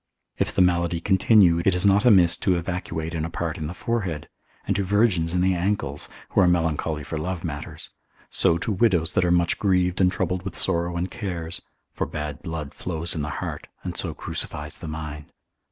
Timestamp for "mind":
14.87-15.31